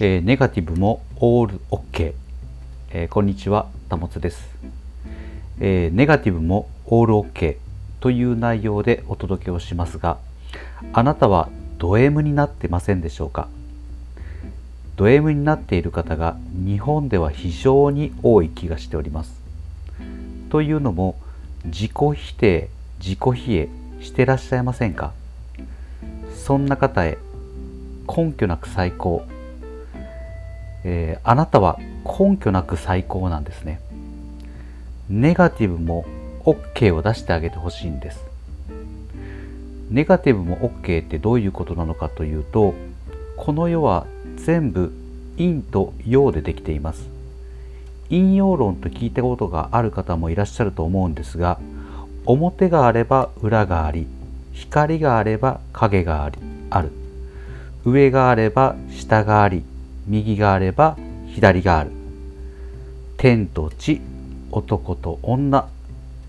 [0.00, 2.14] えーネガティブもオール OK、
[2.92, 4.48] えーこんにちはたもつです、
[5.60, 7.56] えーネガティブもオール OK
[8.00, 10.16] という内容でお届けをしますが
[10.94, 13.48] あなたはド M になってませんでしょうか？
[14.96, 19.42] ド M になっている方が日本では非常に多い気がしております。
[20.48, 21.16] というのも
[21.66, 23.68] 自己否定自己否定
[24.00, 25.12] してらっしゃいませんか？
[26.34, 27.18] そんな方へ
[28.08, 29.24] 根拠なく最高、
[30.84, 33.80] えーあなたは根拠なく最高なんですね。
[35.08, 36.04] ネガティブも
[36.44, 38.24] OK を出してあげてほしいんです。
[39.90, 42.74] ネガティブも OK ってどういうことなのかというと
[43.36, 44.92] この世は全部
[45.36, 47.08] 陰と陽でできています。
[48.08, 51.58] 陰陽論と聞いたことがある方もいらっしゃると思うんですが
[52.26, 54.06] 表があれば裏があり
[54.52, 56.38] 光があれば影があり
[56.70, 56.90] ある。
[57.84, 59.64] 上があれば下があり
[60.06, 60.96] 右があれば
[61.28, 61.90] 左がある。
[63.16, 64.00] 天と地
[64.50, 65.68] 男と女。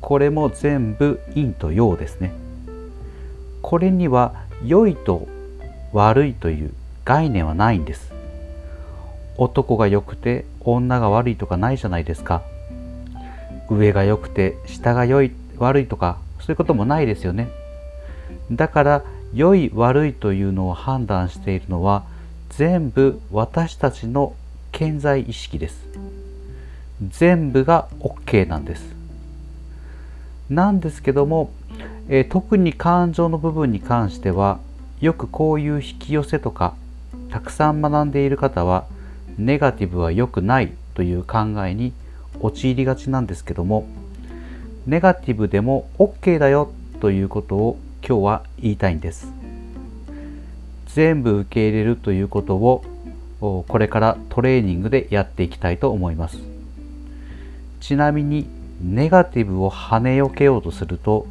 [0.00, 2.32] これも全部陰と陽ですね。
[3.62, 4.34] これには
[4.64, 5.28] 良いと
[5.92, 6.72] 悪いという
[7.04, 8.12] 概念はないんです。
[9.36, 12.42] 男が良くて女が悪いとかないじゃないですか。
[13.70, 17.48] 上が良くて下が良い悪いとかそういうこともないですよね。
[18.50, 22.04] だから良い悪いというのを判断しているのは
[22.56, 24.34] 全部私たちの
[24.72, 25.86] 健在意識です。
[27.00, 28.94] 全部が OK なんです。
[30.50, 31.50] なんですけども、
[32.08, 34.58] えー特に感情の部分に関しては
[35.00, 36.74] よくこういう引き寄せとか
[37.30, 38.84] たくさん学んでいる方は
[39.38, 41.94] ネガティブは良くないという考えに
[42.40, 43.86] 陥りがちなんですけども
[44.86, 49.41] ネガティブでも OK だよということを今日は言いたいんです。
[50.94, 52.84] 全部受け入れるということを
[53.40, 56.38] これからトレーニングでやっていきたいと思います。
[57.80, 58.46] ちなみに
[58.80, 61.26] ネガティブを跳ねよけようとすると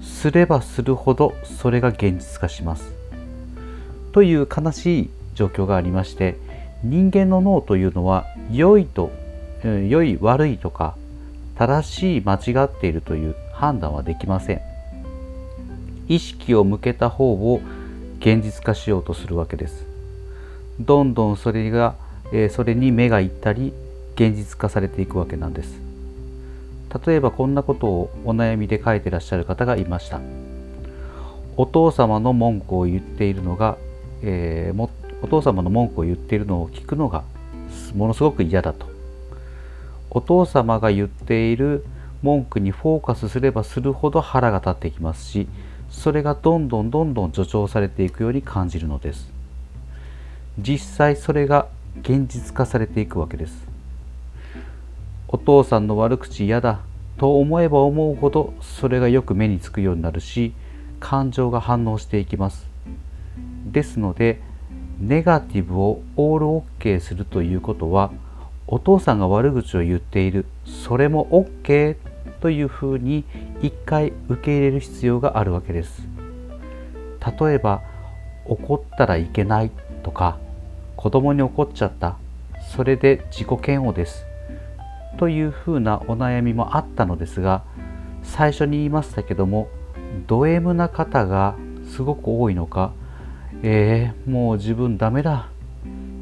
[0.00, 2.92] すればするほどそれが現実化します。
[4.12, 6.36] という悲しい状況がありまして
[6.82, 9.10] 人間の脳というのは良いと、
[9.64, 10.96] 良い悪いとか
[11.56, 14.60] 正しい間違っているという判断はできません。
[16.08, 17.60] 意識を向けた方を
[18.18, 19.86] 現実化しようとするわけです。
[20.80, 21.94] どんどんそれが、
[22.32, 23.72] えそれに目がいったり
[24.14, 25.80] 現実化されていくわけなんです。
[27.06, 30.20] 例えばこんなことをお悩みで書いてらっしゃる方がいました。
[31.56, 33.76] お父様の文句を言っているのが、
[34.22, 34.90] えーも
[35.22, 37.24] お父様の文句を言っているのを聞くのが
[37.94, 38.86] ものすごく嫌だと。
[40.10, 41.84] お父様が言っている
[42.22, 45.48] 文句にフォーカスすればするほど腹が立ってきますし
[45.96, 49.32] それがどんどんどんどん助長されていくように感じるのです。
[50.58, 51.68] 実際それが
[52.02, 53.66] 現実化されていくわけです。
[55.26, 56.80] お父さんの悪口嫌だ
[57.16, 60.52] と思えば思うほどそれがよく目につくようになるし
[61.00, 62.68] 感情が反応していきます。
[63.72, 64.42] ですので
[65.00, 66.46] ネガティブをオール
[66.78, 68.12] OK するということは
[68.66, 71.96] お父さんが悪口を言っているそれも OK
[72.46, 73.24] というふうに
[73.60, 76.06] 一回受け入れる必要があるわけです。
[77.40, 77.82] 例えば
[78.44, 79.72] 怒ったらいけない
[80.04, 80.38] とか
[80.94, 82.16] 子供に怒っちゃった
[82.72, 84.24] それで自己嫌悪です
[85.18, 87.64] というふうなお悩みもあったのですが
[88.22, 89.66] 最初に言いましたけども
[90.28, 91.56] ド M な方が
[91.90, 92.92] すごく多いのか
[93.64, 95.48] えー、もう自分ダメだ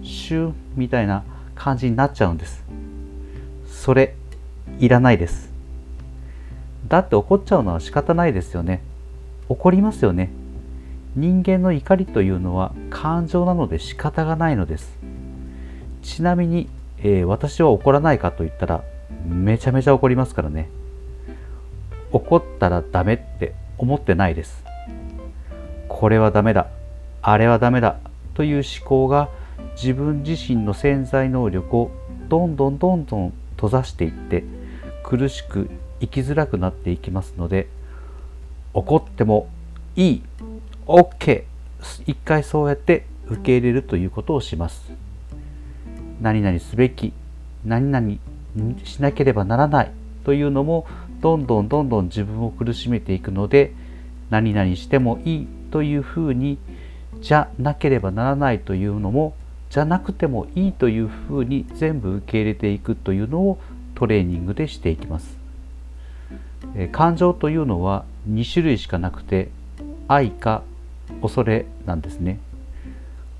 [0.02, 1.22] シューみたいな
[1.54, 2.64] 感じになっちゃうんです。
[3.66, 4.14] それ
[4.78, 5.53] いらないです。
[6.88, 8.82] だって怒っちゃうのは仕方ないですよね。
[9.48, 10.30] 怒りますよね。
[11.16, 14.98] 人間の怒りというのは感情なので仕方がないのです。
[16.02, 16.68] ちなみに、
[16.98, 18.82] えー私は怒らないかと言ったら
[19.26, 20.68] めちゃめちゃ怒りますからね。
[22.12, 24.64] 怒ったらダメって思ってないです。
[25.88, 26.68] これはダメだ。
[27.22, 27.96] あれはダメだ。
[28.34, 29.28] という思考が
[29.76, 31.90] 自分自身の潜在能力を
[32.28, 34.44] どんどんどんどん閉ざしていって
[35.02, 35.70] 苦しく
[36.04, 37.68] 生きづらくなっていきますので
[38.72, 39.48] 怒っても
[39.96, 40.22] いい
[40.86, 41.44] OK
[42.06, 44.92] 一回そうやって受け入れるということをします
[46.20, 47.12] 何々すべき
[47.64, 48.16] 何々
[48.84, 49.90] しなければならない
[50.24, 50.86] というのも
[51.20, 53.72] どんどんどんどん自分を苦しめていくので
[54.30, 56.58] 何々してもいいというふうに
[57.20, 59.34] じゃなければならないというのも
[59.70, 63.58] じゃなくてもいいというふうに全部受け入れていくというのを
[63.94, 65.43] トレーニングでしていきます。
[66.92, 69.48] 感情というのは2種類しかなくて
[70.08, 70.62] 愛か
[71.22, 72.38] 恐れなんですね。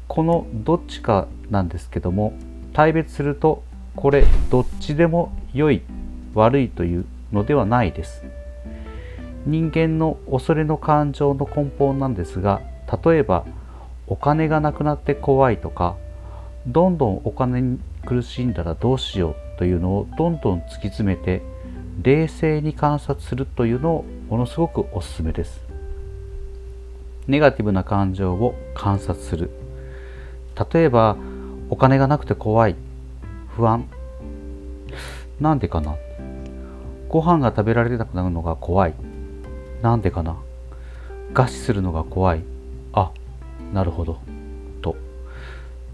[0.09, 2.35] このどっちかなんですけども
[2.73, 3.63] 大別すると
[3.97, 5.83] これどっちでも良い
[6.35, 8.23] 悪いというのではないです
[9.47, 12.61] 人間の恐れの感情の根本なんですが
[13.05, 13.45] 例えば
[14.07, 15.97] お金がなくなって怖いとか
[16.67, 21.43] どんどんお金に苦しんだらどうしようというのをどんどん突き詰めて
[22.03, 25.63] 冷静に観察するというのをものすごくおすすめです。
[27.27, 29.51] ネガティブな感情を観察する。
[30.73, 31.17] 例えば
[31.71, 32.77] お金がなくて怖い。
[33.57, 33.87] 不安。
[35.41, 35.97] なんでかな。
[37.09, 38.95] ご飯が食べられなくなるのが怖い。
[39.83, 40.37] なんでかな。
[41.33, 42.43] 餓死するのが怖い。
[42.93, 43.13] あ
[43.73, 44.19] なるほど。
[44.83, 44.97] と。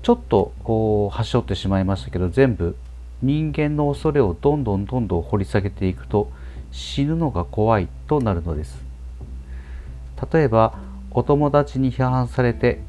[0.02, 2.76] ちょっとこう端折ってしまいましたけど全部
[3.22, 6.30] 人間の恐れをどんどんどんどん掘り下げていくと
[6.70, 8.82] 死ぬのが怖いとなるのです。
[10.32, 10.78] 例えば
[11.10, 12.80] お友達に批判されて、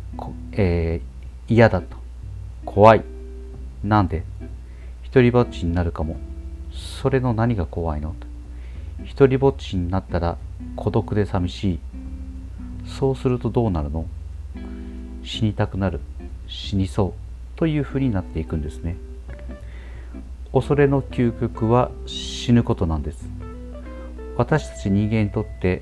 [0.52, 1.98] えー、嫌だと
[2.66, 3.04] 怖い。
[3.84, 4.24] なんで？
[5.04, 6.18] 一りぼっちになるかも。
[6.72, 8.16] それの何が怖いの？
[9.04, 10.38] 一りぼっちになったら
[10.76, 11.80] 孤独で寂しい。
[12.86, 14.06] そうするとどうなるの？
[15.24, 16.00] 死にたくなる。
[16.48, 17.14] 死にそう。
[17.58, 18.98] というふうになっていくんですね。
[20.54, 23.30] 恐れの究極は死ぬことなんです。
[24.38, 25.82] 私たち人間にとって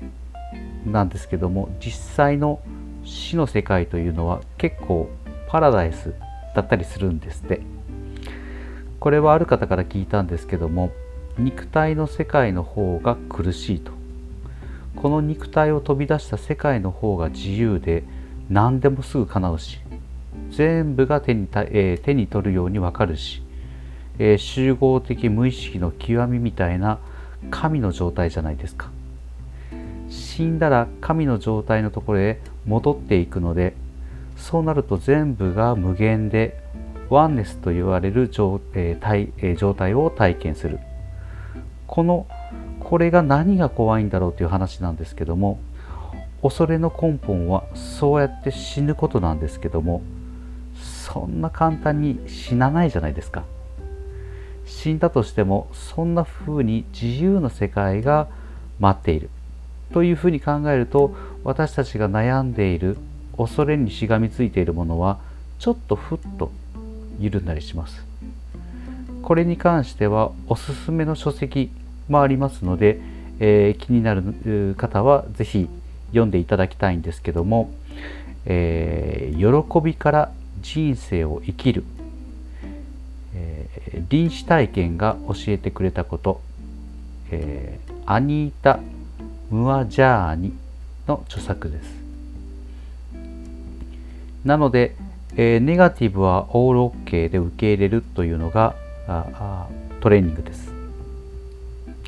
[0.86, 2.60] なんですけども実際の
[3.04, 5.08] 死の世界というのは結構
[5.48, 6.14] パラダイス
[6.54, 7.60] だったりするんですって。
[9.00, 10.92] これはある方から聞いたんですけども
[11.38, 13.92] 肉体の世界の方が苦しいと。
[14.96, 18.04] この肉体を飛び出した世界の方が自由で
[18.50, 19.80] 何でもすぐ叶うし
[20.50, 23.42] 全部が手に,、えー、手に取るようにわかるし、
[24.22, 26.98] えー、集合的無意識の極みみたいな
[27.50, 28.90] 神の状態じゃないですか。
[30.10, 33.74] 死んだら神の状態のところへ戻っていくので
[34.36, 36.60] そうなると全部が無限で
[37.08, 40.78] ワンネスと言われる状,、えーえー、状態を体験する。
[41.86, 42.26] この
[42.78, 45.58] これが何が怖いんだろうという話なんですけども
[46.42, 50.02] 恐れの根本はそうやって死ぬことなんですけども
[50.74, 53.44] そんな簡単に死なないじゃないですか。
[54.70, 58.28] 死んだとしてもそんな風に自由な世界が
[58.78, 59.28] 待っている。
[59.92, 62.96] というふうに考えると私たちが悩んでいる
[63.36, 65.18] 恐れにしがみついているものは
[65.58, 66.52] ちょっとふっと
[67.18, 68.04] 緩んだりします。
[69.22, 71.70] これに関してはおすすめの書籍
[72.08, 73.00] もありますので、
[73.38, 75.68] えー、気になる方は是非
[76.08, 77.70] 読んでいただきたいんですけども、
[78.46, 80.32] えー、喜びから
[80.62, 81.84] 人生を生きる、
[84.08, 86.40] 臨死体験が教えてくれたこと、
[87.30, 88.80] えー、アニータ・
[89.50, 90.52] ムアジャーニ
[91.06, 92.00] の著作です。
[94.44, 94.96] なので、
[95.36, 98.74] えー、ネガティブはオールオッケーで受け入れるというのが
[99.06, 99.68] あ
[100.00, 100.72] トレーニングです。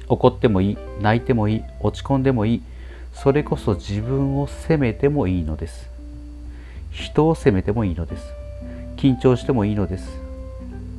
[0.08, 2.62] 怒ってもいい泣いてもいい落ち込んでもいい
[3.14, 5.88] それこそ自分を責めてもいいのです。
[6.90, 8.24] 人を責めてもいいのです。
[8.96, 10.21] 緊張してもいいのです。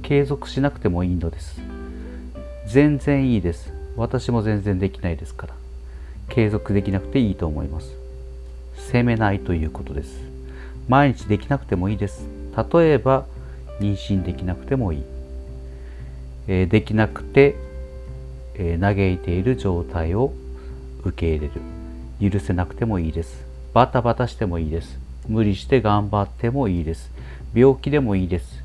[0.03, 1.59] 継続しなくてもいいのです
[2.67, 5.53] 全然いいです私も全然できないですから
[6.29, 7.91] 継続できなくていいと思います
[8.75, 10.19] 責めないということです
[10.87, 12.27] 毎日できなくてもいいです
[12.71, 13.25] 例えば
[13.79, 15.03] 妊娠できなくてもいい、
[16.47, 17.55] えー、できなくて、
[18.55, 20.33] えー、嘆いている状態を
[21.03, 23.45] 受け入れる許せなくてもいいです。
[23.73, 24.99] バタバタしてもいいです。
[25.27, 27.11] 無理して頑張ってもいいです。
[27.53, 28.62] 病気でもいいです。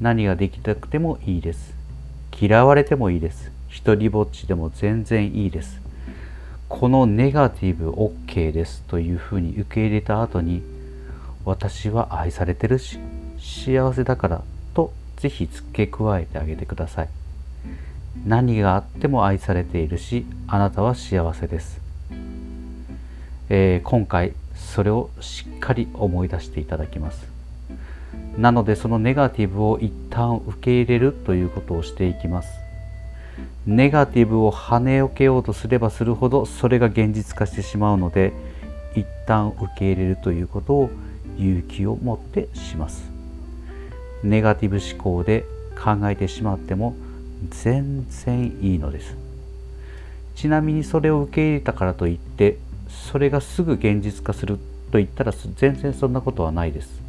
[0.00, 1.74] 何ができなくてもいいです。
[2.40, 3.50] 嫌われてもいいです。
[3.68, 5.80] 一りぼっちでも全然いいです。
[6.68, 10.62] このネガティブ OK ですというふうに受け入れた後に
[11.44, 12.98] 私は愛されてるし
[13.38, 14.42] 幸せだから
[14.74, 17.08] とぜひ付け加えてあげてください。
[18.26, 21.80] 何があっても愛されているしあなたは幸せです。
[23.50, 27.37] えー、今回それをしっかり思い出していただきます
[28.38, 32.48] なのでそのネガティブを一旦受け入れるということをしていきます。
[33.66, 38.32] ネガティブを跳ねよけようとすればするほどそれが現実化してしまうので
[38.94, 40.90] 一旦受け入れるということを
[41.36, 43.10] 勇気を持ってします。
[44.22, 45.44] ネガティブ思考で
[45.76, 46.94] 考えてしまっても
[47.50, 49.16] 全然いいのです。
[50.36, 54.58] ちなみにそれを受け入れたからといってそれがすぐ現実化する
[54.92, 57.07] と言ったら全然そんなことはないです。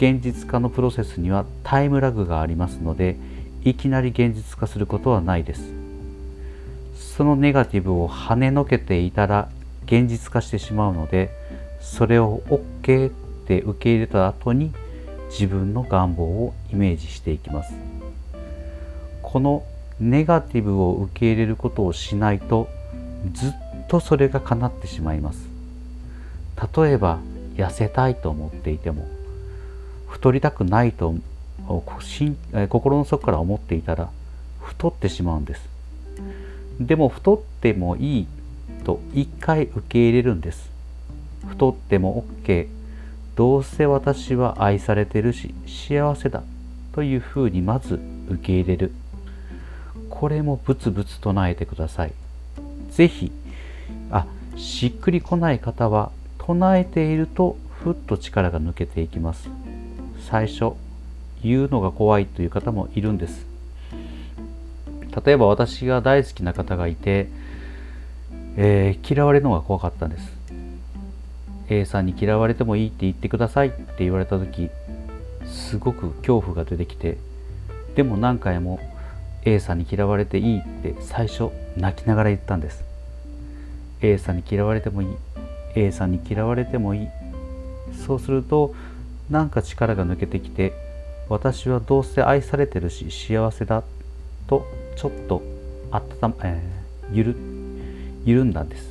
[0.00, 3.18] 現実化のプロセスにはタイムラグがありますので
[3.64, 5.74] いきなり現実化することはないです。
[7.18, 9.50] そのネガティブを跳ねのけていたら
[9.84, 11.28] 現実化してしまうので
[11.82, 13.10] それを OK っ
[13.46, 14.72] て受け入れた後に
[15.28, 17.74] 自分の願望をイメージしていきます。
[19.20, 19.64] この
[20.00, 22.70] ネガティブを受け入れることをしないと
[23.34, 23.52] ずっ
[23.88, 25.46] とそれが叶ってしまいます。
[26.74, 27.18] 例えば
[27.56, 29.19] 痩せたいと思っていても
[30.20, 31.14] 太りたくないと
[32.68, 34.10] 心の底から思っていたら
[34.60, 35.66] 太ってしまうんです。
[36.78, 38.26] でも太ってもいい
[38.84, 40.68] と一回受け入れるんです。
[41.48, 42.68] 太っても OK
[43.34, 46.42] どうせ私は愛されてるし幸せだ
[46.92, 47.98] というふうにまず
[48.28, 48.92] 受け入れる。
[50.10, 52.12] これもブツブツ唱えてください。
[52.90, 53.32] 是非
[54.10, 59.48] あしっくりこない方は唱えているとふっと力が抜けていきます。
[60.30, 60.74] 最初
[61.42, 63.46] 言うのが怖いという方もいるんです。
[65.24, 67.28] 例えば私が大好きな方がいて、
[68.56, 70.40] えー、嫌われるのが怖かったんです。
[71.68, 74.70] A さんに嫌われてもいいって言ってくださいって言われた時
[75.46, 77.16] すごく恐怖が出てきて
[77.94, 78.80] でも何回も
[79.44, 82.84] A さんに嫌われていいって最初泣きながら言ったんです。
[84.00, 85.08] A さんに嫌われてもいい。
[85.74, 87.08] A さんに嫌われてもいい。
[88.06, 88.74] そうすると
[89.30, 90.72] なんか力が抜けてきて
[91.28, 93.84] 私はどうせ愛されてるし幸せだ
[94.48, 95.42] とちょっと
[95.92, 97.36] 温ま、えー、ゆる
[98.24, 98.90] 緩んだんです。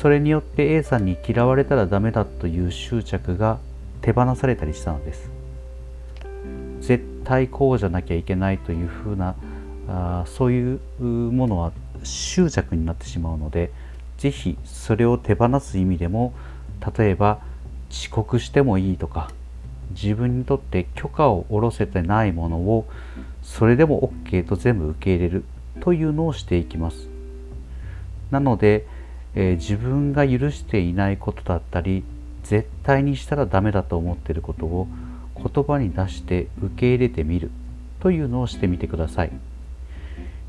[0.00, 3.58] それによって A さんに嫌われたらダメだという執着が
[4.00, 5.30] 手放されたりしたのです。
[6.80, 9.36] 絶対こうじゃなきゃいけないというふうな
[9.88, 13.70] あそういうものは執着になってしまうので
[14.18, 16.34] 是非それを手放す意味でも
[16.96, 17.40] 例えば
[17.92, 19.30] 遅刻してもいいとか
[19.90, 22.88] 自分にとって許可を下ろせてないものを
[23.42, 25.44] それでも OK と全部受け入れる
[25.80, 27.08] というのをしていきます。
[28.30, 28.86] なので、
[29.34, 32.02] えー、自分が許していないことだったり
[32.44, 34.88] 絶対にしたらダメだと思っていることを
[35.36, 37.50] 言葉に出して受け入れてみる
[38.00, 39.32] というのをしてみてください。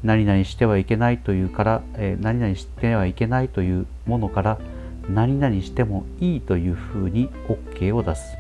[0.04, 4.60] 何々してはいけないというから、えー、何々してはいけないというものから
[5.10, 8.38] 何々してもいいというふうに OK を出す。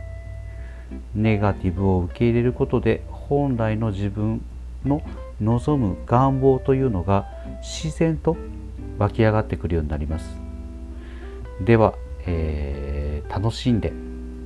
[1.16, 4.42] ネガティブを受け入れることで本来の自分
[4.86, 5.02] の
[5.42, 7.26] 望む願望というのが
[7.62, 8.38] 自然と
[9.00, 10.38] 湧き上がってくるようになります。
[11.62, 11.94] では、
[12.26, 13.92] えー、楽しんで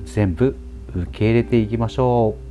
[0.04, 0.56] 全部
[0.94, 2.47] 受け入れていきましょう。